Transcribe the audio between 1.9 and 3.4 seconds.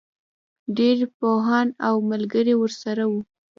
ملګري ورسره وو.